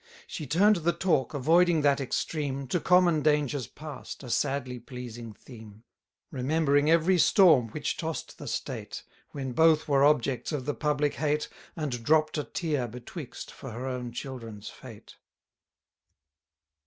She 0.25 0.47
turn'd 0.47 0.77
the 0.77 0.93
talk, 0.93 1.35
avoiding 1.35 1.81
that 1.81 2.01
extreme, 2.01 2.65
To 2.69 2.79
common 2.79 3.21
dangers 3.21 3.67
past, 3.67 4.23
a 4.23 4.31
sadly 4.31 4.79
pleasing 4.79 5.31
theme; 5.31 5.83
Remembering 6.31 6.89
every 6.89 7.19
storm 7.19 7.67
which 7.69 7.97
toss'd 7.97 8.39
the 8.39 8.47
state, 8.47 9.03
When 9.29 9.51
both 9.51 9.87
were 9.87 10.03
objects 10.03 10.51
of 10.51 10.65
the 10.65 10.73
public 10.73 11.13
hate, 11.13 11.49
And 11.75 12.03
dropp'd 12.03 12.39
a 12.39 12.43
tear 12.43 12.87
betwixt 12.87 13.51
for 13.51 13.69
her 13.73 13.85
own 13.85 14.11
children's 14.11 14.69
fate. 14.69 15.17